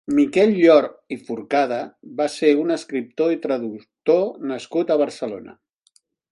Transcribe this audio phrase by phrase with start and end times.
[0.17, 1.77] Miquel Llor i Forcada
[2.21, 5.59] va ser un escriptor i traductor nascut a Barcelona.